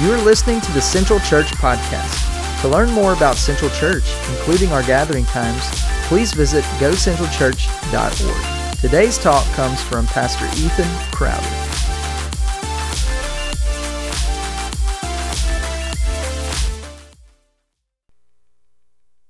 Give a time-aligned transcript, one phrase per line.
[0.00, 2.62] You are listening to the Central Church Podcast.
[2.62, 5.60] To learn more about Central Church, including our gathering times,
[6.04, 8.78] please visit gocentralchurch.org.
[8.78, 11.42] Today's talk comes from Pastor Ethan Crowder.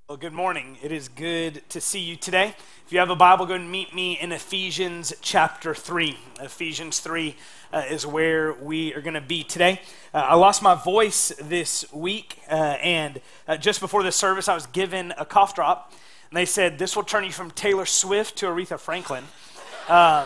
[0.07, 0.77] Well, good morning.
[0.83, 2.53] It is good to see you today.
[2.85, 6.15] If you have a Bible, go and meet me in Ephesians chapter 3.
[6.41, 7.35] Ephesians 3
[7.71, 9.81] uh, is where we are going to be today.
[10.13, 14.55] Uh, I lost my voice this week, uh, and uh, just before the service, I
[14.55, 15.93] was given a cough drop,
[16.29, 19.23] and they said, This will turn you from Taylor Swift to Aretha Franklin.
[19.87, 20.25] Um,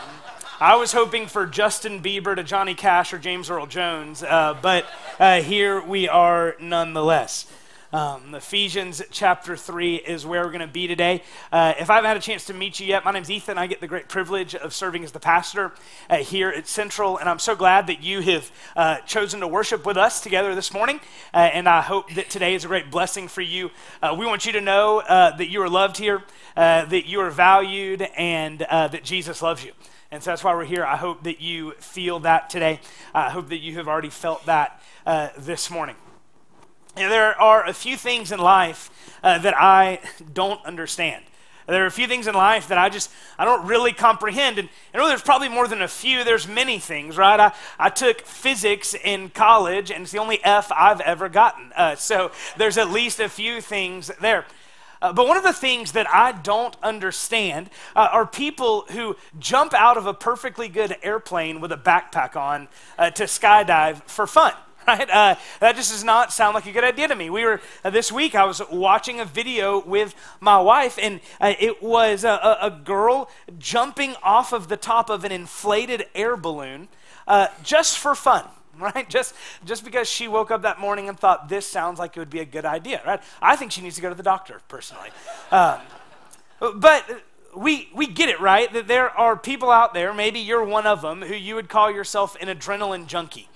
[0.60, 4.86] I was hoping for Justin Bieber to Johnny Cash or James Earl Jones, uh, but
[5.18, 7.46] here we are nonetheless.
[7.94, 11.22] Um, Ephesians chapter 3 is where we're going to be today.
[11.52, 13.56] Uh, if I haven't had a chance to meet you yet, my name's Ethan.
[13.56, 15.70] I get the great privilege of serving as the pastor
[16.10, 19.86] uh, here at Central, and I'm so glad that you have uh, chosen to worship
[19.86, 20.98] with us together this morning.
[21.32, 23.70] Uh, and I hope that today is a great blessing for you.
[24.02, 26.24] Uh, we want you to know uh, that you are loved here,
[26.56, 29.70] that you are valued, and that Jesus loves you.
[30.10, 30.84] And so that's why we're here.
[30.84, 32.80] I hope that you feel that today.
[33.14, 34.82] I hope that you have already felt that
[35.38, 35.94] this morning.
[36.96, 38.90] Know, there are a few things in life
[39.22, 40.00] uh, that I
[40.32, 41.24] don't understand.
[41.66, 44.68] There are a few things in life that I just I don't really comprehend, and
[44.92, 46.22] I know there's probably more than a few.
[46.22, 47.40] There's many things, right?
[47.40, 51.72] I, I took physics in college, and it's the only F I've ever gotten.
[51.74, 54.44] Uh, so there's at least a few things there.
[55.00, 59.74] Uh, but one of the things that I don't understand uh, are people who jump
[59.74, 64.52] out of a perfectly good airplane with a backpack on uh, to skydive for fun.
[64.88, 65.08] right?
[65.08, 67.30] Uh, that just does not sound like a good idea to me.
[67.30, 68.34] We were uh, this week.
[68.34, 73.30] I was watching a video with my wife, and uh, it was a, a, girl
[73.58, 76.88] jumping off of the top of an inflated air balloon
[77.26, 78.44] uh, just for fun.
[78.76, 82.18] Right, just just because she woke up that morning and thought this sounds like it
[82.18, 83.22] would be a good idea, right?
[83.40, 85.10] I think she needs to go to the doctor personally,
[85.52, 85.78] um,
[86.74, 87.22] but
[87.54, 88.72] we, we get it, right?
[88.72, 91.88] That there are people out there, maybe you're one of them, who you would call
[91.88, 93.48] yourself an adrenaline junkie.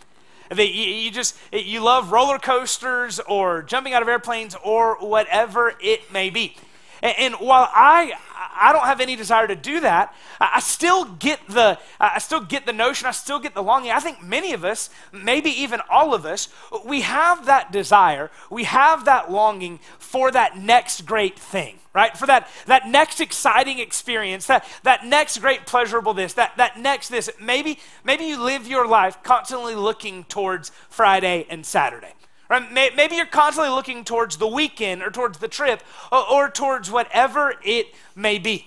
[0.56, 6.30] You just you love roller coasters or jumping out of airplanes or whatever it may
[6.30, 6.56] be.
[7.02, 10.14] And, and while I I don't have any desire to do that.
[10.40, 13.90] I still get the I still get the notion, I still get the longing.
[13.90, 16.48] I think many of us, maybe even all of us,
[16.84, 22.16] we have that desire, we have that longing for that next great thing right?
[22.16, 27.08] For that, that next exciting experience, that, that next great pleasurable this, that, that next
[27.08, 27.28] this.
[27.40, 32.12] Maybe, maybe you live your life constantly looking towards Friday and Saturday.
[32.48, 32.72] Right?
[32.72, 37.54] Maybe you're constantly looking towards the weekend or towards the trip or, or towards whatever
[37.62, 38.66] it may be.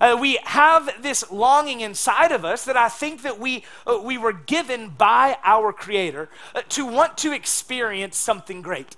[0.00, 4.18] Uh, we have this longing inside of us that I think that we, uh, we
[4.18, 8.96] were given by our Creator uh, to want to experience something great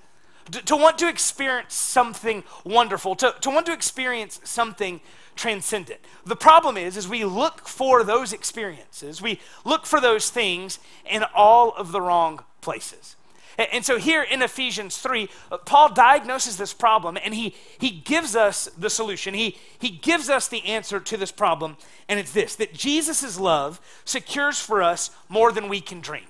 [0.51, 5.01] to, to want to experience something wonderful, to, to want to experience something
[5.37, 6.01] transcendent.
[6.25, 11.25] The problem is, is we look for those experiences, we look for those things in
[11.35, 13.17] all of the wrong places.
[13.59, 18.35] And, so here in Ephesians 3, uh, Paul diagnoses this problem and he, he gives
[18.35, 19.35] us the solution.
[19.35, 21.77] He, he gives us the answer to this problem,
[22.09, 26.25] and it's this that Jesus' love secures for us more than we can dream.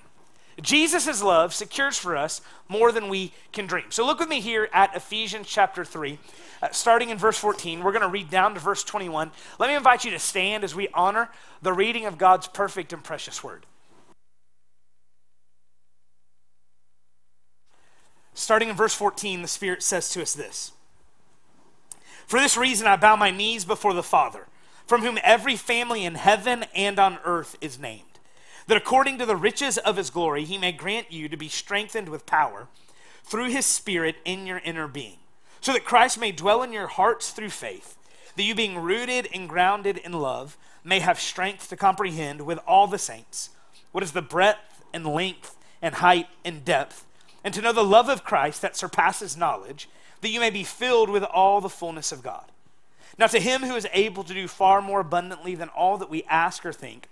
[0.61, 3.85] Jesus' love secures for us more than we can dream.
[3.89, 6.17] So look with me here at Ephesians chapter 3,
[6.61, 7.83] uh, starting in verse 14.
[7.83, 9.31] We're going to read down to verse 21.
[9.59, 11.29] Let me invite you to stand as we honor
[11.61, 13.65] the reading of God's perfect and precious word.
[18.35, 20.73] Starting in verse 14, the Spirit says to us this
[22.27, 24.45] For this reason I bow my knees before the Father,
[24.85, 28.03] from whom every family in heaven and on earth is named
[28.67, 32.09] that according to the riches of his glory, he may grant you to be strengthened
[32.09, 32.67] with power
[33.23, 35.17] through his Spirit in your inner being,
[35.61, 37.97] so that Christ may dwell in your hearts through faith,
[38.35, 42.87] that you, being rooted and grounded in love, may have strength to comprehend with all
[42.87, 43.49] the saints
[43.91, 47.05] what is the breadth and length and height and depth,
[47.45, 49.87] and to know the love of Christ that surpasses knowledge,
[50.21, 52.45] that you may be filled with all the fullness of God.
[53.19, 56.23] Now, to him who is able to do far more abundantly than all that we
[56.23, 57.07] ask or think,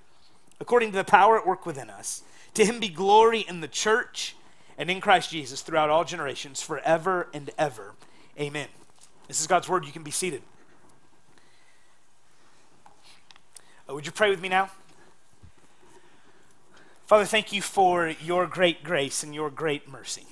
[0.60, 2.24] according to the power at work within us.
[2.56, 4.36] To him be glory in the church
[4.76, 7.94] and in Christ Jesus throughout all generations, forever and ever.
[8.40, 8.68] Amen.
[9.28, 9.86] This is God's word.
[9.86, 10.42] You can be seated.
[13.88, 14.72] Uh, would you pray with me now?
[17.14, 20.26] Father, thank you for your great grace and your great mercy.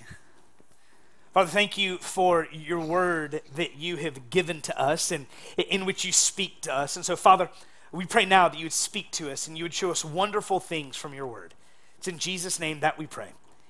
[1.31, 6.04] Father, thank you for your word that you have given to us and in which
[6.04, 6.95] you speak to us.
[6.95, 7.51] And so, Father,
[7.92, 10.60] we pray now that you would speak to us and you would show us wonderful
[10.60, 11.54] things from your word.
[12.00, 13.30] It's in Jesus' name that we pray.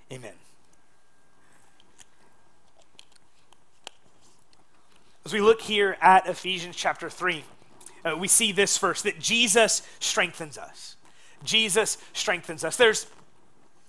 [0.09, 0.35] Amen.
[5.25, 7.43] As we look here at Ephesians chapter 3,
[8.05, 10.95] uh, we see this first that Jesus strengthens us.
[11.43, 12.75] Jesus strengthens us.
[12.75, 13.07] There's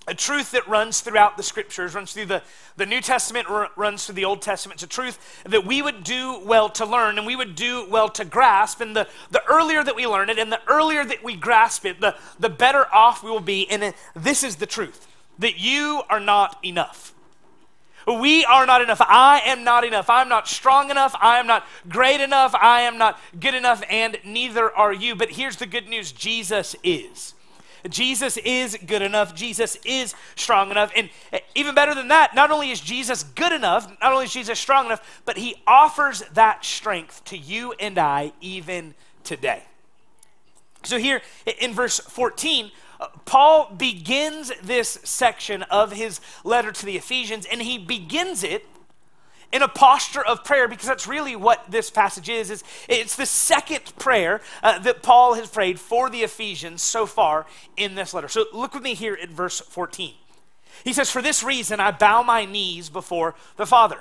[0.09, 2.43] a truth that runs throughout the scriptures, runs through the,
[2.77, 4.83] the New Testament, r- runs through the Old Testament.
[4.83, 8.09] It's a truth that we would do well to learn and we would do well
[8.11, 8.81] to grasp.
[8.81, 12.01] And the, the earlier that we learn it and the earlier that we grasp it,
[12.01, 13.71] the, the better off we will be.
[13.71, 15.07] And this is the truth
[15.39, 17.15] that you are not enough.
[18.07, 19.01] We are not enough.
[19.01, 20.11] I am not enough.
[20.11, 21.15] I'm not strong enough.
[21.21, 22.53] I am not great enough.
[22.55, 25.15] I am not good enough, and neither are you.
[25.15, 27.35] But here's the good news Jesus is.
[27.89, 29.35] Jesus is good enough.
[29.35, 30.93] Jesus is strong enough.
[30.97, 31.11] And
[31.55, 34.87] even better than that, not only is Jesus good enough, not only is Jesus strong
[34.87, 38.95] enough, but he offers that strength to you and I even
[39.25, 39.65] today.
[40.85, 41.23] So here
[41.61, 42.71] in verse 14,
[43.01, 48.67] uh, Paul begins this section of his letter to the Ephesians, and he begins it
[49.53, 53.27] in a posture of prayer because that's really what this passage is, is it's the
[53.27, 57.47] second prayer uh, that paul has prayed for the ephesians so far
[57.77, 60.15] in this letter so look with me here at verse 14
[60.85, 63.99] he says for this reason i bow my knees before the father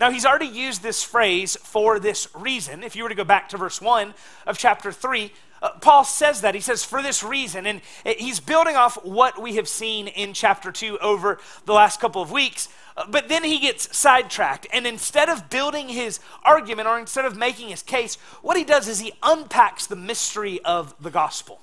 [0.00, 3.48] now he's already used this phrase for this reason if you were to go back
[3.48, 4.14] to verse 1
[4.46, 5.30] of chapter 3
[5.64, 6.54] uh, Paul says that.
[6.54, 7.66] He says, for this reason.
[7.66, 12.20] And he's building off what we have seen in chapter 2 over the last couple
[12.20, 12.68] of weeks.
[13.08, 14.66] But then he gets sidetracked.
[14.72, 18.86] And instead of building his argument or instead of making his case, what he does
[18.86, 21.60] is he unpacks the mystery of the gospel.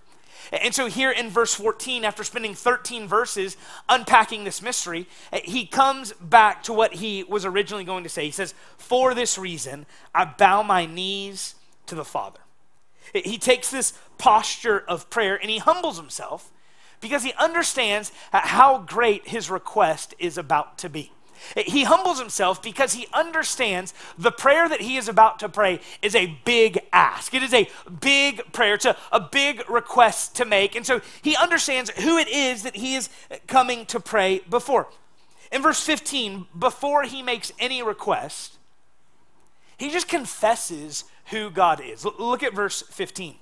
[0.51, 3.55] And so, here in verse 14, after spending 13 verses
[3.87, 5.07] unpacking this mystery,
[5.45, 8.25] he comes back to what he was originally going to say.
[8.25, 11.55] He says, For this reason, I bow my knees
[11.85, 12.39] to the Father.
[13.13, 16.51] He takes this posture of prayer and he humbles himself
[16.99, 21.11] because he understands how great his request is about to be.
[21.55, 26.15] He humbles himself because he understands the prayer that he is about to pray is
[26.15, 27.33] a big ask.
[27.33, 30.75] It is a big prayer, it's a, a big request to make.
[30.75, 33.09] And so he understands who it is that he is
[33.47, 34.87] coming to pray before.
[35.51, 38.57] In verse 15, before he makes any request,
[39.77, 42.05] he just confesses who God is.
[42.05, 43.35] Look at verse 15.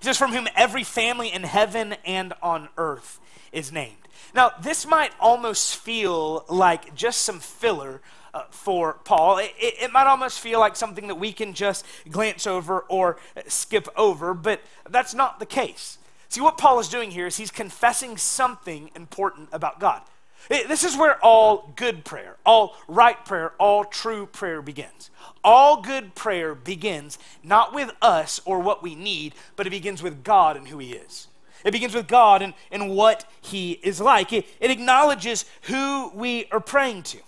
[0.00, 3.20] He says, From whom every family in heaven and on earth
[3.52, 3.96] is named.
[4.34, 8.00] Now, this might almost feel like just some filler
[8.34, 9.38] uh, for Paul.
[9.38, 13.18] It, it, it, might almost feel like something that we can just glance over or
[13.46, 14.60] skip over, but
[14.90, 15.96] that's not the case.
[16.28, 20.02] See, what Paul is doing here is he's confessing something important about God.
[20.48, 25.10] This is where all good prayer, all right prayer, all true prayer begins.
[25.42, 30.22] All good prayer begins not with us or what we need, but it begins with
[30.22, 31.28] God and who He is.
[31.64, 34.32] It begins with God and, and what He is like.
[34.32, 37.18] It, it acknowledges who we are praying to.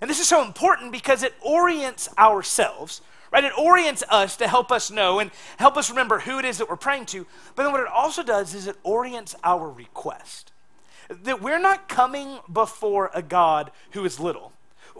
[0.00, 3.44] And this is so important because it orients ourselves, right?
[3.44, 6.68] It orients us to help us know and help us remember who it is that
[6.68, 7.26] we're praying to.
[7.54, 10.52] But then what it also does is it orients our request.
[11.08, 14.52] That we're not coming before a God who is little.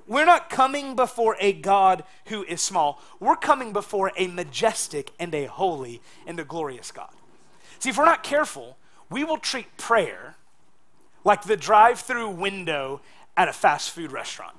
[0.06, 3.00] We're not coming before a God who is small.
[3.20, 7.12] We're coming before a majestic and a holy and a glorious God.
[7.78, 8.76] See, if we're not careful,
[9.10, 10.36] we will treat prayer
[11.24, 13.00] like the drive through window
[13.36, 14.56] at a fast food restaurant.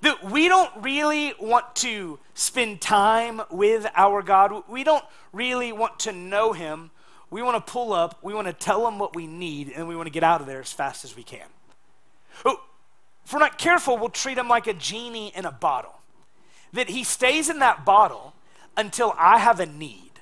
[0.00, 4.64] That we don't really want to spend time with our God.
[4.68, 6.90] We don't really want to know Him
[7.30, 9.96] we want to pull up, we want to tell them what we need, and we
[9.96, 11.46] want to get out of there as fast as we can.
[13.28, 16.00] If we're not careful, we'll treat him like a genie in a bottle.
[16.72, 18.32] That he stays in that bottle
[18.74, 20.12] until I have a need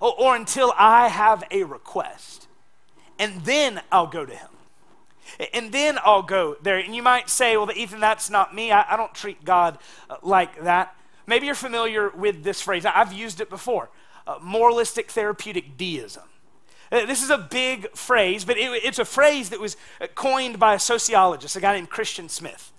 [0.00, 2.46] or, or until I have a request.
[3.18, 4.50] And then I'll go to him.
[5.54, 6.76] And then I'll go there.
[6.76, 8.70] And you might say, well, Ethan, that's not me.
[8.70, 9.78] I, I don't treat God
[10.10, 10.94] uh, like that.
[11.26, 12.84] Maybe you're familiar with this phrase.
[12.84, 13.88] I've used it before
[14.40, 16.24] moralistic therapeutic deism.
[16.90, 20.58] Uh, this is a big phrase, but it, it's a phrase that was uh, coined
[20.58, 22.72] by a sociologist, a guy named Christian Smith.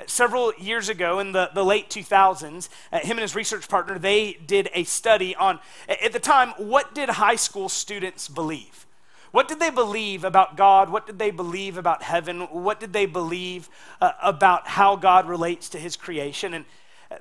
[0.00, 3.98] Uh, several years ago, in the, the late 2000s, uh, him and his research partner,
[3.98, 8.86] they did a study on, at the time, what did high school students believe?
[9.30, 10.90] What did they believe about God?
[10.90, 12.42] What did they believe about heaven?
[12.42, 13.68] What did they believe
[14.00, 16.54] uh, about how God relates to his creation?
[16.54, 16.64] And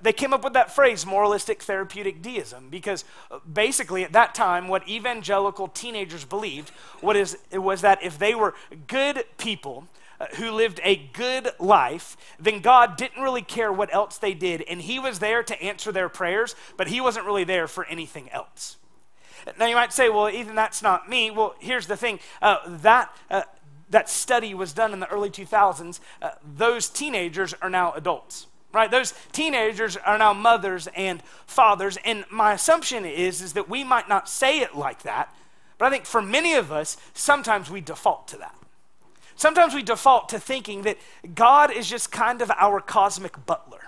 [0.02, 4.68] they came up with that phrase, moralistic therapeutic deism, because uh, basically at that time,
[4.68, 6.70] what evangelical teenagers believed
[7.02, 8.54] what is, was that if they were
[8.88, 9.88] good people
[10.20, 14.62] uh, who lived a good life, then God didn't really care what else they did,
[14.64, 18.30] and He was there to answer their prayers, but He wasn't really there for anything
[18.32, 18.78] else.
[19.60, 21.30] Now you might say, well, even that's not me.
[21.30, 23.16] Well, here's the thing uh, that.
[23.30, 23.44] Uh,
[23.90, 26.00] that study was done in the early 2000s.
[26.20, 28.90] Uh, those teenagers are now adults right?
[28.90, 34.10] Those teenagers are now mothers and fathers, and my assumption is, is that we might
[34.10, 35.34] not say it like that,
[35.78, 38.56] but I think for many of us, sometimes we default to that.
[39.36, 40.98] Sometimes we default to thinking that
[41.34, 43.80] God is just kind of our cosmic butler.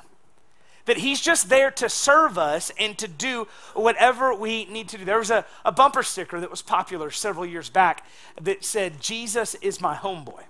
[0.85, 5.05] That he's just there to serve us and to do whatever we need to do.
[5.05, 8.05] There was a, a bumper sticker that was popular several years back
[8.39, 10.43] that said, Jesus is my homeboy.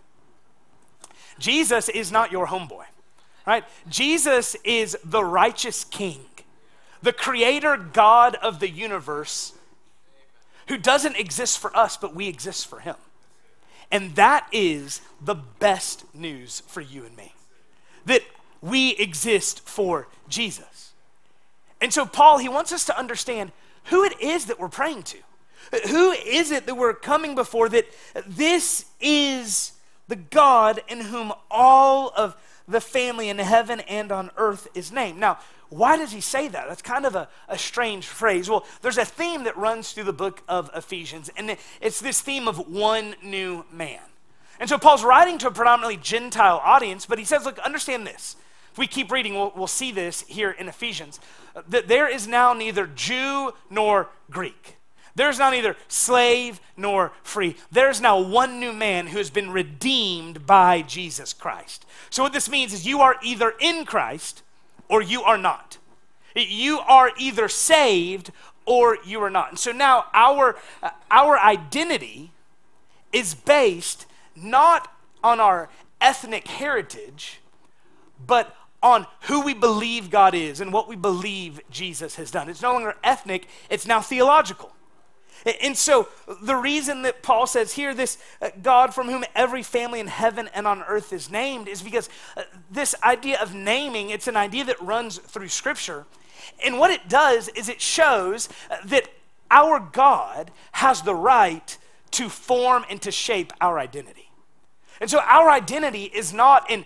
[1.40, 2.86] Jesus is not your homeboy
[3.46, 3.64] right?
[3.88, 6.22] Jesus is the righteous king,
[7.02, 9.54] the creator God of the universe
[10.68, 12.96] who doesn't exist for us, but we exist for him.
[13.92, 17.34] And that is the best news for you and me
[18.06, 18.22] that
[18.62, 20.94] we exist for Jesus.
[21.82, 23.52] And so, Paul, he wants us to understand
[23.86, 25.18] who it is that we're praying to.
[25.90, 27.70] Who is it that we're coming before?
[27.70, 27.86] That
[28.26, 29.74] this is
[30.08, 32.36] the God in whom all of
[32.68, 35.20] the family in heaven and on earth is named.
[35.20, 36.68] Now, why does he say that?
[36.68, 38.50] That's kind of a, a strange phrase.
[38.50, 42.48] Well, there's a theme that runs through the book of Ephesians, and it's this theme
[42.48, 44.02] of one new man.
[44.60, 48.36] And so Paul's writing to a predominantly Gentile audience, but he says, look, understand this.
[48.72, 51.20] If we keep reading, we'll, we'll see this here in Ephesians
[51.68, 54.78] that there is now neither Jew nor Greek.
[55.16, 57.56] There's now neither slave nor free.
[57.72, 61.86] There's now one new man who has been redeemed by Jesus Christ.
[62.10, 64.44] So, what this means is you are either in Christ
[64.90, 65.78] or you are not.
[66.36, 68.32] You are either saved
[68.66, 69.50] or you are not.
[69.50, 72.32] And so now our, uh, our identity
[73.14, 74.06] is based
[74.36, 74.92] not
[75.24, 75.70] on our
[76.02, 77.40] ethnic heritage,
[78.26, 82.50] but on who we believe God is and what we believe Jesus has done.
[82.50, 84.75] It's no longer ethnic, it's now theological.
[85.62, 86.08] And so,
[86.42, 90.50] the reason that Paul says here, this uh, God from whom every family in heaven
[90.56, 94.64] and on earth is named, is because uh, this idea of naming, it's an idea
[94.66, 96.06] that runs through Scripture.
[96.64, 99.08] And what it does is it shows uh, that
[99.52, 101.78] our God has the right
[102.12, 104.32] to form and to shape our identity.
[105.00, 106.86] And so, our identity is not in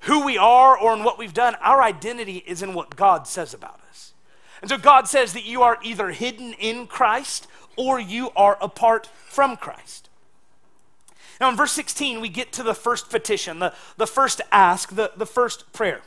[0.00, 3.52] who we are or in what we've done, our identity is in what God says
[3.54, 4.12] about us.
[4.60, 7.48] And so, God says that you are either hidden in Christ
[7.78, 10.10] or you are apart from Christ.
[11.40, 15.12] Now, in verse 16, we get to the first petition, the, the first ask, the,
[15.16, 16.00] the first prayer.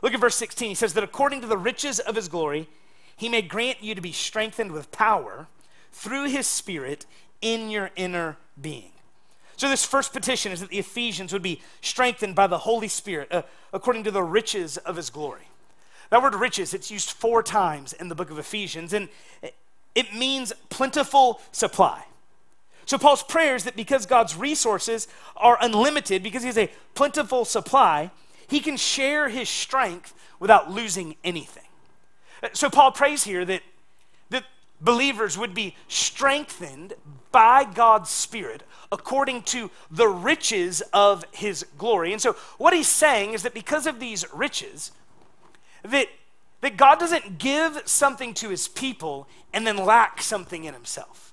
[0.00, 0.68] Look at verse 16.
[0.68, 2.68] He says that according to the riches of his glory,
[3.16, 5.48] he may grant you to be strengthened with power
[5.92, 7.04] through his spirit
[7.42, 8.92] in your inner being.
[9.56, 13.30] So, this first petition is that the Ephesians would be strengthened by the Holy Spirit
[13.30, 13.42] uh,
[13.74, 15.48] according to the riches of his glory.
[16.08, 19.10] That word riches, it's used four times in the book of Ephesians, and
[19.94, 22.04] it means plentiful supply.
[22.86, 25.06] So Paul's prayer is that because God's resources
[25.36, 28.10] are unlimited, because he has a plentiful supply,
[28.48, 31.62] he can share his strength without losing anything.
[32.52, 33.62] So Paul prays here that,
[34.30, 34.44] that
[34.80, 36.94] believers would be strengthened
[37.30, 42.12] by God's Spirit according to the riches of his glory.
[42.12, 44.90] And so what he's saying is that because of these riches,
[45.84, 46.08] that
[46.60, 51.32] that God doesn't give something to his people and then lack something in himself.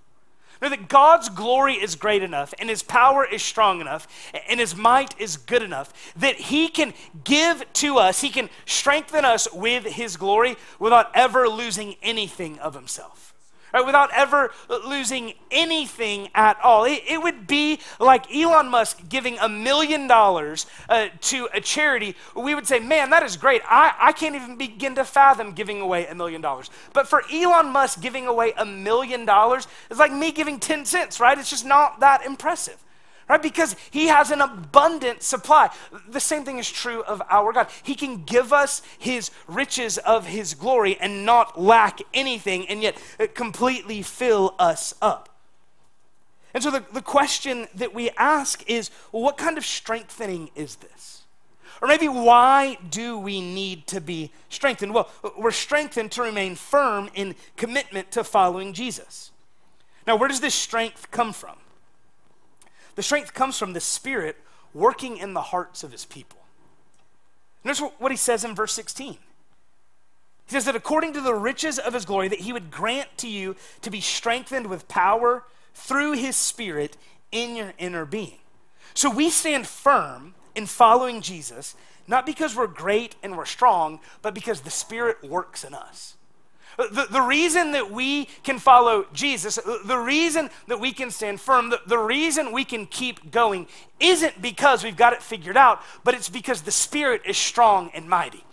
[0.62, 4.08] No, that God's glory is great enough and his power is strong enough
[4.50, 6.94] and his might is good enough that he can
[7.24, 12.74] give to us, he can strengthen us with his glory without ever losing anything of
[12.74, 13.36] himself
[13.74, 16.86] right, without ever losing anything at all.
[16.86, 22.16] It, it would be like Elon Musk giving a million dollars uh, to a charity.
[22.36, 23.62] We would say, man, that is great.
[23.66, 26.70] I, I can't even begin to fathom giving away a million dollars.
[26.94, 31.20] But for Elon Musk giving away a million dollars is like me giving 10 cents,
[31.20, 31.38] right?
[31.38, 32.84] It's just not that impressive
[33.28, 33.42] right?
[33.42, 35.70] Because he has an abundant supply.
[36.08, 37.68] The same thing is true of our God.
[37.84, 42.98] He can give us his riches of his glory and not lack anything and yet
[43.20, 45.30] uh, completely fill us up.
[46.54, 50.78] And so the, the question that we ask is well, what kind of strengthening is
[50.78, 51.24] this?
[51.82, 54.94] Or maybe why do we need to be strengthened?
[54.94, 59.32] Well, uh, we're strengthened to remain firm in commitment to following Jesus.
[60.08, 61.58] Now, where does this strength come from?
[62.98, 64.38] The strength comes from the Spirit
[64.74, 66.40] working in the hearts of his people.
[67.64, 69.14] Notice what he says in verse 16.
[69.14, 69.20] He
[70.48, 73.56] says that according to the riches of his glory, that he would grant to you
[73.84, 75.44] to be strengthened with power
[75.76, 76.98] through his Spirit
[77.32, 78.40] in your inner being.
[78.96, 81.76] So we stand firm in following Jesus,
[82.08, 86.17] not because we're great and we're strong, but because the Spirit works in us.
[86.78, 91.72] The, the reason that we can follow Jesus, the reason that we can stand firm,
[91.72, 93.68] the, the reason we can keep going
[94.00, 98.08] isn't because we've got it figured out, but it's because the Spirit is strong and
[98.08, 98.44] mighty.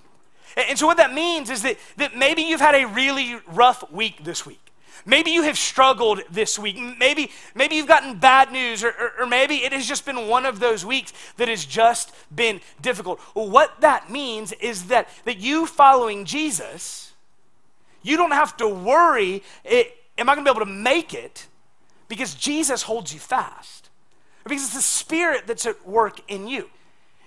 [0.57, 4.25] And so, what that means is that, that maybe you've had a really rough week
[4.25, 4.61] this week.
[5.07, 6.79] Maybe you have struggled this week.
[6.99, 10.47] Maybe, maybe you've gotten bad news, or, or, or, maybe it has just been one
[10.47, 13.21] of those weeks that has just been difficult.
[13.35, 17.13] What that means is that, that you following Jesus,
[18.05, 21.49] you don't have to worry, am I going to be able to make it?
[22.07, 23.89] Because Jesus holds you fast.
[24.45, 26.69] Because it's the Spirit that's at work in you.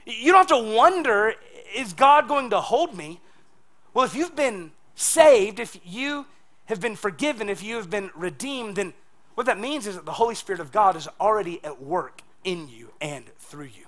[0.06, 1.34] You don't have to wonder,
[1.76, 3.20] is God going to hold me?
[3.94, 6.28] Well, if you've been saved, if you
[6.66, 8.94] have been forgiven, if you have been redeemed, then
[9.34, 12.70] what that means is that the Holy Spirit of God is already at work in
[12.70, 13.87] you and through you.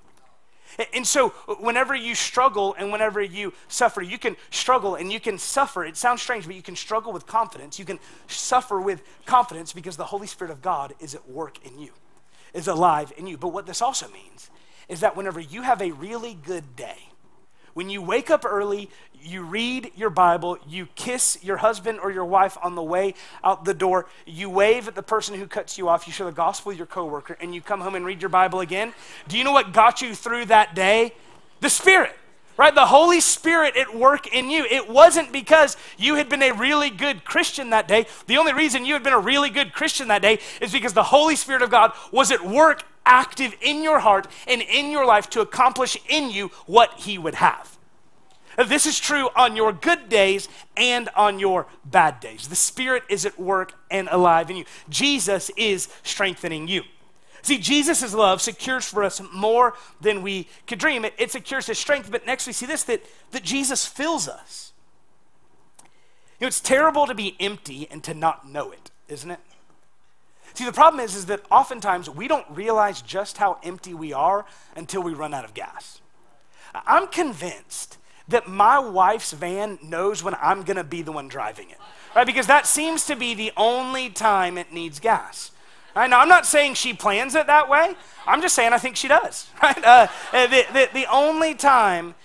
[0.93, 5.19] And so, uh, whenever you struggle and whenever you suffer, you can struggle and you
[5.19, 5.83] can suffer.
[5.83, 7.79] It sounds strange, but you can struggle with confidence.
[7.79, 11.79] You can suffer with confidence because the Holy Spirit of God is at work in
[11.79, 11.91] you,
[12.53, 13.38] is alive in you.
[13.38, 14.50] But what this also means
[14.88, 17.09] is that whenever you have a really good day,
[17.74, 18.90] when you wake up early,
[19.22, 23.66] you read your Bible, you kiss your husband or your wife on the way out
[23.66, 26.70] the door, you wave at the person who cuts you off, you share the gospel
[26.70, 28.94] with your coworker, and you come home and read your Bible again.
[29.28, 31.14] Do you know what got you through that day?
[31.60, 32.16] The Spirit.
[32.60, 32.75] Right?
[32.75, 34.66] The Holy Spirit at work in you.
[34.66, 38.06] It wasn't because you had been a really good Christian that day.
[38.28, 41.04] The only reason you had been a really good Christian that day is because the
[41.04, 45.30] Holy Spirit of God was at work active in your heart and in your life
[45.30, 47.78] to accomplish in you what He would have.
[48.58, 52.50] This is true on your good days and on your bad days.
[52.50, 54.66] The Spirit is at work and alive in you.
[54.89, 56.84] Jesus is strengthening you.
[57.41, 61.05] See, Jesus' love secures for us more than we could dream.
[61.05, 64.74] It, it secures his strength, but next we see this that, that Jesus fills us.
[66.39, 69.39] You know, it's terrible to be empty and to not know it, isn't it?
[70.53, 74.46] See, the problem is, is that oftentimes we don't realize just how empty we are
[74.75, 76.01] until we run out of gas.
[76.74, 81.70] I'm convinced that my wife's van knows when I'm going to be the one driving
[81.70, 81.77] it,
[82.16, 82.27] right?
[82.27, 85.51] Because that seems to be the only time it needs gas.
[85.96, 86.10] Right?
[86.10, 87.96] Now, I'm not saying she plans it that way.
[88.28, 89.48] I'm just saying I think she does.
[89.62, 89.84] Right?
[89.84, 92.16] Uh, uh, the, the, the only time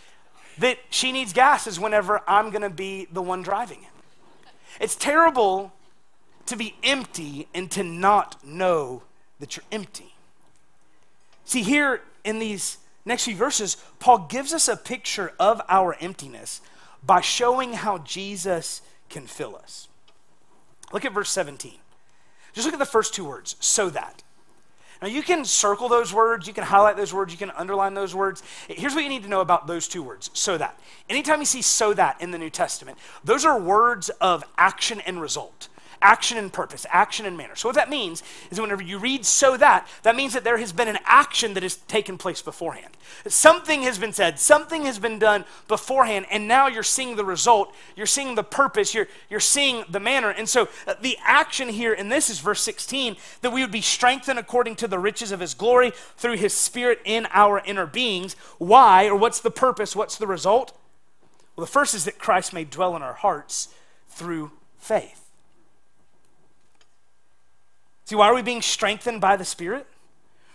[0.59, 4.51] that she needs gas is whenever I'm going to be the one driving it.
[4.81, 5.73] It's terrible
[6.47, 9.03] to be empty and to not know
[9.41, 10.15] that you're empty.
[11.45, 16.61] See, here in these next few verses, Paul gives us a picture of our emptiness
[17.05, 19.89] by showing how Jesus can fill us.
[20.93, 21.75] Look at verse 17.
[22.55, 24.23] Just look at the first two words, so that.
[25.03, 28.15] Now, you can circle those words, you can highlight those words, you can underline those
[28.15, 28.43] words.
[28.69, 30.79] Here's what you need to know about those two words, so that.
[31.11, 35.21] Anytime you see so that in the New Testament, those are words of action and
[35.21, 35.69] result
[36.05, 37.57] action and purpose, action and manner.
[37.57, 40.73] So, what that means is whenever you read so that, that means that there has
[40.73, 42.97] been an action that has taken place beforehand.
[43.27, 47.75] Something has been said, something has been done beforehand, and now you're seeing the result,
[47.97, 50.31] you're seeing the purpose, you're, you're seeing the manner.
[50.31, 53.81] And so, uh, the action here in this is verse 16 that we would be
[53.81, 58.37] strengthened according to the riches of his glory through his spirit in our inner beings.
[58.59, 59.97] Why, or what's the purpose?
[59.97, 60.79] What's the result?
[61.57, 63.69] Well, the first is that Christ may dwell in our hearts
[64.09, 65.24] through faith.
[68.05, 69.87] See, why are we being strengthened by the Spirit?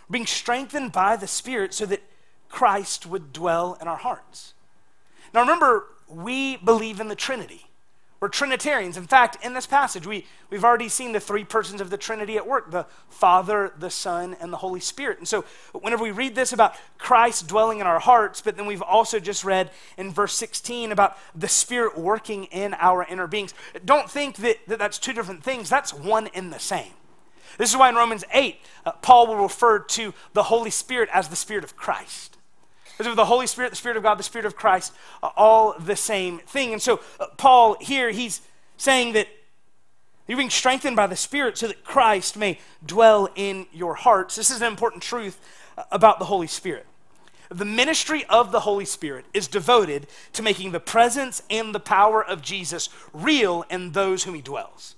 [0.07, 2.03] We're being strengthened by the Spirit so that
[2.47, 4.53] Christ would dwell in our hearts.
[5.33, 7.65] Now remember, we believe in the Trinity.
[8.19, 8.97] We're Trinitarians.
[8.97, 12.35] In fact, in this passage, we, we've already seen the three persons of the Trinity
[12.35, 15.19] at work the Father, the Son, and the Holy Spirit.
[15.19, 18.81] And so, whenever we read this about Christ dwelling in our hearts, but then we've
[18.81, 23.53] also just read in verse 16 about the Spirit working in our inner beings,
[23.85, 25.69] don't think that, that that's two different things.
[25.69, 26.91] That's one in the same.
[27.57, 31.27] This is why in Romans 8, uh, Paul will refer to the Holy Spirit as
[31.27, 32.37] the Spirit of Christ.
[32.97, 35.95] Because the Holy Spirit, the Spirit of God, the Spirit of Christ, uh, all the
[35.95, 36.73] same thing.
[36.73, 38.41] And so, uh, Paul here, he's
[38.77, 39.27] saying that
[40.27, 44.35] you're being strengthened by the Spirit so that Christ may dwell in your hearts.
[44.35, 45.39] This is an important truth
[45.77, 46.85] uh, about the Holy Spirit.
[47.49, 52.23] The ministry of the Holy Spirit is devoted to making the presence and the power
[52.23, 54.95] of Jesus real in those whom he dwells.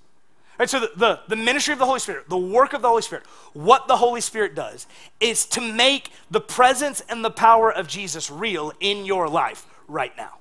[0.62, 3.02] Right, so the, the, the, ministry of the Holy Spirit, the work of the Holy
[3.02, 4.86] Spirit, what the Holy Spirit does
[5.20, 10.16] is to make the presence and the power of Jesus real in your life right
[10.16, 10.38] now.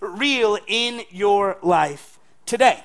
[0.00, 2.84] Real in your life today.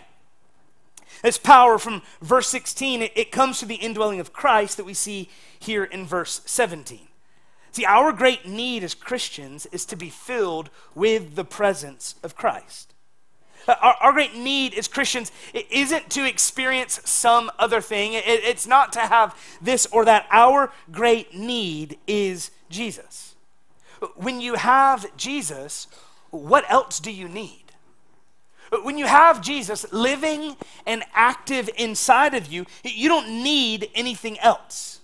[1.21, 4.95] This power from verse 16, it, it comes to the indwelling of Christ that we
[4.95, 7.01] see here in verse 17.
[7.71, 12.95] See, our great need as Christians is to be filled with the presence of Christ.
[13.67, 15.31] Uh, our, our, great need as Christians
[15.69, 20.27] isn't to experience some other thing, it, it's not to have this or that.
[20.31, 23.35] Our great need is Jesus.
[24.15, 25.87] When you have Jesus,
[26.29, 27.63] what else do you need?
[28.83, 34.99] When you have Jesus living and active inside of you, you don't need anything else.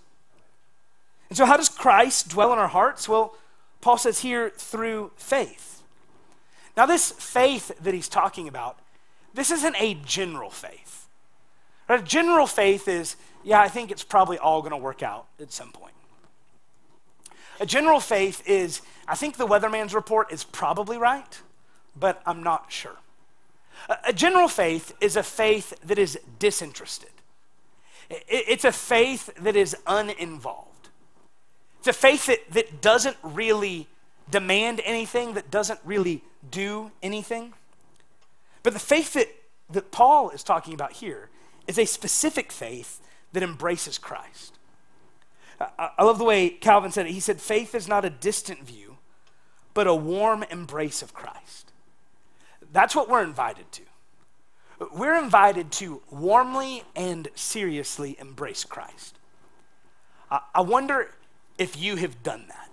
[1.28, 3.08] And so, how does Christ dwell in our hearts?
[3.08, 3.36] Well,
[3.80, 5.75] Paul says here through faith.
[6.76, 8.78] Now, this faith that he's talking about,
[9.34, 11.08] this isn't a general faith.
[11.88, 15.52] A general faith is, yeah, I think it's probably all going to work out at
[15.52, 15.94] some point.
[17.60, 21.40] A general faith is, I think the weatherman's report is probably right,
[21.98, 22.96] but I'm not sure.
[24.04, 27.10] A general faith is a faith that is disinterested.
[28.10, 30.88] It's a faith that is uninvolved.
[31.78, 33.88] It's a faith that, that doesn't really
[34.30, 37.54] demand anything, that doesn't really do anything.
[38.62, 39.28] But the faith that,
[39.70, 41.30] that Paul is talking about here
[41.66, 43.00] is a specific faith
[43.32, 44.58] that embraces Christ.
[45.60, 47.12] I, I love the way Calvin said it.
[47.12, 48.98] He said, Faith is not a distant view,
[49.74, 51.72] but a warm embrace of Christ.
[52.72, 53.82] That's what we're invited to.
[54.92, 59.18] We're invited to warmly and seriously embrace Christ.
[60.30, 61.10] I, I wonder
[61.56, 62.65] if you have done that.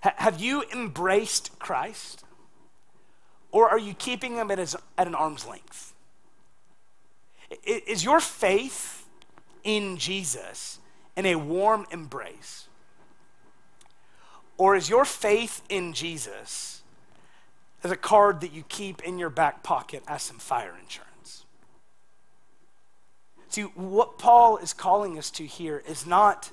[0.00, 2.24] Have you embraced Christ?
[3.52, 5.94] Or are you keeping him at, his, at an arm's length?
[7.64, 9.06] Is your faith
[9.64, 10.78] in Jesus
[11.16, 12.68] in a warm embrace?
[14.56, 16.82] Or is your faith in Jesus
[17.82, 21.44] as a card that you keep in your back pocket as some fire insurance?
[23.48, 26.50] See, what Paul is calling us to here is not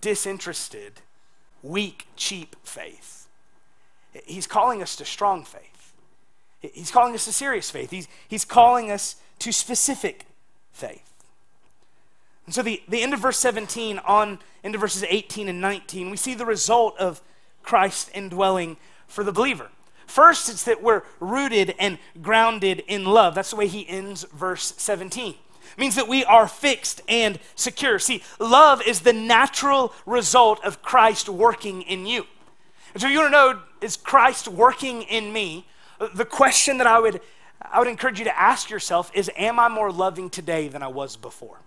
[0.00, 1.02] disinterested,
[1.62, 3.28] weak, cheap faith.
[4.24, 5.92] He's calling us to strong faith.
[6.60, 7.90] He's calling us to serious faith.
[7.90, 10.26] He's, he's calling us to specific
[10.72, 11.10] faith.
[12.46, 16.16] And so the, the end of verse 17 on into verses 18 and 19, we
[16.16, 17.22] see the result of
[17.62, 19.68] Christ indwelling for the believer.
[20.06, 23.34] First, it's that we're rooted and grounded in love.
[23.34, 25.36] That's the way he ends verse 17.
[25.76, 27.98] Means that we are fixed and secure.
[27.98, 32.26] See, love is the natural result of Christ working in you.
[32.92, 35.66] And so you want to know, is Christ working in me?
[36.14, 37.20] The question that I would
[37.62, 40.88] I would encourage you to ask yourself is Am I more loving today than I
[40.88, 41.60] was before?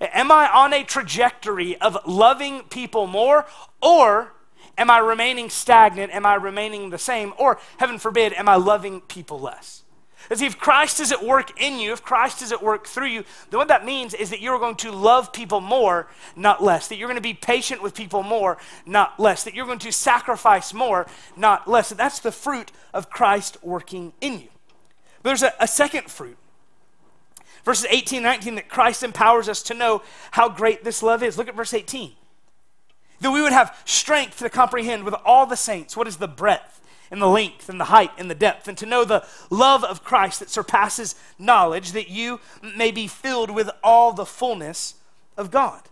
[0.00, 3.46] Am I on a trajectory of loving people more,
[3.80, 4.32] or
[4.76, 6.12] am I remaining stagnant?
[6.12, 7.32] Am I remaining the same?
[7.38, 9.81] Or, heaven forbid, am I loving people less?
[10.32, 13.22] As if Christ is at work in you, if Christ is at work through you,
[13.50, 16.88] then what that means is that you're going to love people more, not less.
[16.88, 19.44] That you're going to be patient with people more, not less.
[19.44, 21.90] That you're going to sacrifice more, not less.
[21.90, 24.48] That's the fruit of Christ working in you.
[25.22, 26.38] But There's a, a second fruit.
[27.66, 31.36] Verses 18 and 19 that Christ empowers us to know how great this love is.
[31.36, 32.10] Look at verse 18.
[33.20, 36.80] That we would have strength to comprehend with all the saints what is the breadth
[37.12, 40.02] and the length and the height and the depth, and to know the love of
[40.02, 42.40] Christ that surpasses knowledge, that you
[42.76, 44.94] may be filled with all the fullness
[45.36, 45.82] of God.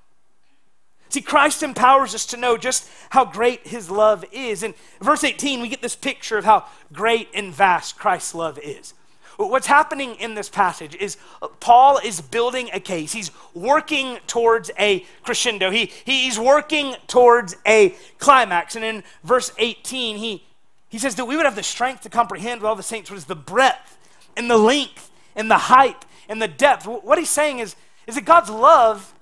[1.10, 4.62] See, Christ empowers us to know just how great his love is.
[4.62, 8.94] In verse 18, we get this picture of how great and vast Christ's love is.
[9.36, 11.16] What's happening in this passage is
[11.60, 13.12] Paul is building a case.
[13.12, 15.70] He's working towards a crescendo.
[15.70, 18.76] He, he's working towards a climax.
[18.76, 20.44] And in verse 18, he,
[20.90, 23.16] he says that we would have the strength to comprehend with all the saints what
[23.16, 23.96] is the breadth
[24.36, 26.86] and the length and the height and the depth.
[26.86, 27.76] What he's saying is,
[28.06, 29.14] is that God's love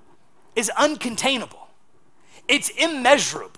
[0.56, 1.68] is uncontainable,
[2.48, 3.54] it's immeasurable.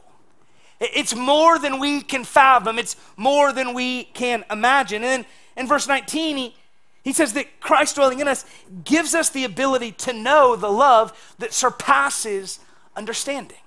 [0.81, 2.79] It's more than we can fathom.
[2.79, 5.05] It's more than we can imagine.
[5.05, 6.57] And in verse 19, he,
[7.03, 8.47] he says that Christ dwelling in us
[8.83, 12.61] gives us the ability to know the love that surpasses
[12.97, 13.59] understanding.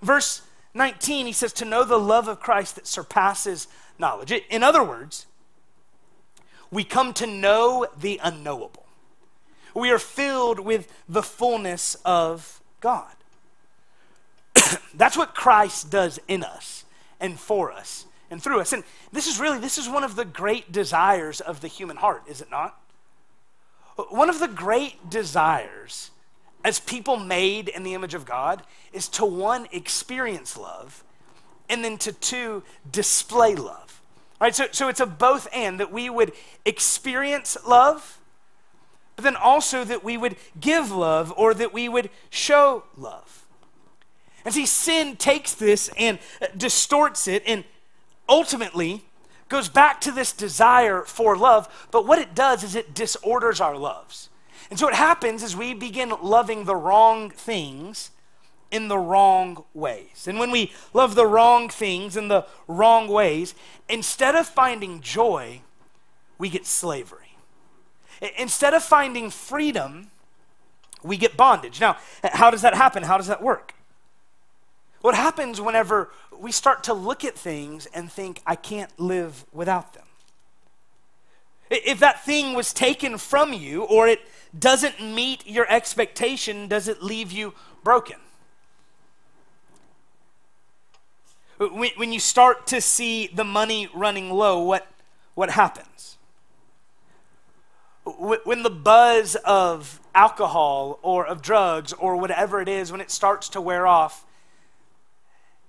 [0.00, 0.42] Verse
[0.74, 4.32] 19, he says, to know the love of Christ that surpasses knowledge.
[4.50, 5.26] In other words,
[6.70, 8.86] we come to know the unknowable.
[9.74, 13.14] We are filled with the fullness of God.
[14.94, 16.84] That's what Christ does in us
[17.20, 18.72] and for us and through us.
[18.72, 22.22] And this is really, this is one of the great desires of the human heart,
[22.26, 22.80] is it not?
[24.10, 26.10] One of the great desires
[26.64, 31.04] as people made in the image of God is to one, experience love,
[31.68, 34.00] and then to two, display love.
[34.40, 36.32] All right, so, so it's a both and that we would
[36.64, 38.20] experience love,
[39.16, 43.46] but then also that we would give love or that we would show love.
[44.44, 47.64] And see, sin takes this and uh, distorts it and
[48.28, 49.04] ultimately
[49.48, 53.76] goes back to this desire for love, but what it does is it disorders our
[53.76, 54.27] loves.
[54.70, 58.10] And so what happens is we begin loving the wrong things
[58.70, 60.26] in the wrong ways.
[60.28, 63.54] And when we love the wrong things in the wrong ways,
[63.88, 65.62] instead of finding joy,
[66.36, 67.36] we get slavery.
[68.36, 70.10] Instead of finding freedom,
[71.02, 71.80] we get bondage.
[71.80, 73.04] Now, how does that happen?
[73.04, 73.74] How does that work?
[75.00, 79.94] What happens whenever we start to look at things and think, I can't live without
[79.94, 80.04] them?
[81.70, 84.20] If that thing was taken from you or it
[84.58, 87.54] doesn't meet your expectation, does it leave you
[87.84, 88.16] broken?
[91.58, 94.86] When, you start to see the money running low, what,
[95.34, 96.16] what happens?
[98.04, 103.48] When the buzz of alcohol or of drugs or whatever it is, when it starts
[103.50, 104.24] to wear off,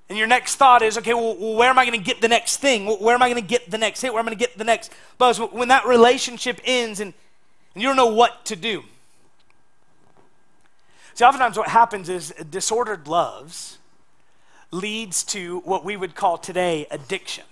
[0.09, 2.57] and your next thought is, okay, well, where am I going to get the next
[2.57, 2.87] thing?
[2.87, 4.11] Where am I going to get the next hit?
[4.11, 5.39] Where am I going to get the next buzz?
[5.39, 7.13] When that relationship ends and,
[7.75, 8.83] and you don't know what to do.
[11.13, 13.77] See, oftentimes what happens is disordered loves
[14.71, 17.43] leads to what we would call today addiction.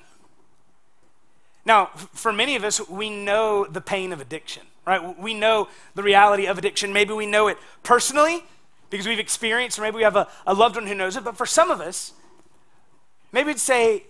[1.65, 5.19] Now, for many of us, we know the pain of addiction, right?
[5.19, 6.93] We know the reality of addiction.
[6.93, 8.43] Maybe we know it personally
[8.89, 11.23] because we've experienced, or maybe we have a, a loved one who knows it.
[11.23, 12.13] But for some of us,
[13.31, 14.03] maybe we'd say,